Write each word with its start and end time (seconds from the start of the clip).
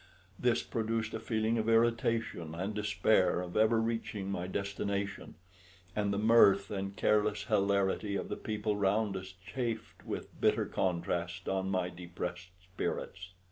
This 0.39 0.63
produced 0.63 1.13
a 1.13 1.19
feeling 1.19 1.59
of 1.59 1.69
irritation, 1.69 2.55
and 2.55 2.73
despair 2.73 3.39
of 3.39 3.55
ever 3.55 3.79
reaching 3.79 4.31
my 4.31 4.47
destination; 4.47 5.35
and 5.95 6.11
the 6.11 6.17
mirth 6.17 6.71
and 6.71 6.95
careless 6.95 7.43
hilarity 7.43 8.15
of 8.15 8.27
the 8.27 8.35
people 8.35 8.75
round 8.75 9.15
us 9.15 9.35
chafed 9.45 10.03
with 10.03 10.41
bitter 10.41 10.65
contrast 10.65 11.47
on 11.47 11.69
my 11.69 11.89
depressed 11.89 12.49
spirits. 12.63 13.33